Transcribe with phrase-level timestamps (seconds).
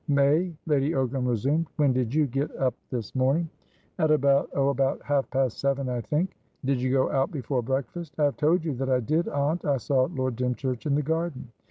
[0.07, 3.47] "May," Lady Ogram resumed, "when did you get up this morning?
[3.99, 6.33] "At aboutoh, about half past seven, I think."
[6.65, 9.63] "Did you go out before breakfast?" "I have told you that I did, aunt.
[9.63, 11.49] I saw Lord Dymchurch in the garden."